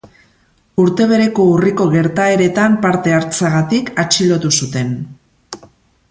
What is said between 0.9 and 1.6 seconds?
bereko